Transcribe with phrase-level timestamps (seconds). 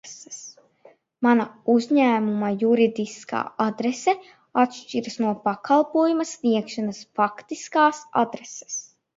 [1.25, 1.43] Mana
[1.73, 4.15] uzņēmuma juridiskā adrese
[4.63, 8.85] atšķiras no pakalpojuma sniegšanas faktiskās adreses.